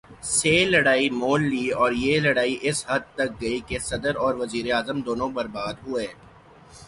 سے 0.27 0.53
لڑائی 0.65 1.09
مول 1.09 1.43
لی 1.43 1.67
اور 1.81 1.91
یہ 1.95 2.19
لڑائی 2.19 2.57
اس 2.61 2.83
حد 2.89 3.03
تک 3.15 3.29
گئی 3.41 3.59
کہ 3.67 3.79
صدر 3.79 4.15
اور 4.15 4.33
وزیر 4.35 4.71
اعظم 4.73 5.01
دونوں 5.01 5.29
برباد 5.29 5.73
ہوئے۔ 5.87 6.07